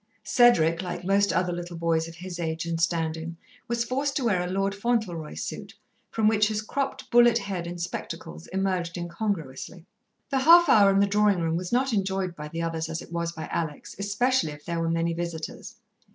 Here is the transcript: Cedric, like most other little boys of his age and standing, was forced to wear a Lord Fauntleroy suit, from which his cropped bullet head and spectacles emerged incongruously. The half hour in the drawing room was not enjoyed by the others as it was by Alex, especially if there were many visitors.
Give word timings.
Cedric, 0.23 0.81
like 0.81 1.03
most 1.05 1.31
other 1.31 1.53
little 1.53 1.77
boys 1.77 2.07
of 2.07 2.15
his 2.15 2.39
age 2.39 2.65
and 2.65 2.81
standing, 2.81 3.37
was 3.67 3.83
forced 3.83 4.15
to 4.15 4.23
wear 4.25 4.41
a 4.41 4.47
Lord 4.49 4.73
Fauntleroy 4.73 5.35
suit, 5.35 5.75
from 6.09 6.27
which 6.27 6.47
his 6.47 6.63
cropped 6.63 7.11
bullet 7.11 7.37
head 7.37 7.67
and 7.67 7.79
spectacles 7.79 8.47
emerged 8.47 8.97
incongruously. 8.97 9.85
The 10.31 10.39
half 10.39 10.67
hour 10.67 10.89
in 10.89 11.01
the 11.01 11.05
drawing 11.05 11.39
room 11.41 11.55
was 11.55 11.71
not 11.71 11.93
enjoyed 11.93 12.35
by 12.35 12.47
the 12.47 12.63
others 12.63 12.89
as 12.89 13.03
it 13.03 13.11
was 13.13 13.31
by 13.33 13.47
Alex, 13.51 13.95
especially 13.99 14.53
if 14.53 14.65
there 14.65 14.79
were 14.79 14.89
many 14.89 15.13
visitors. 15.13 15.75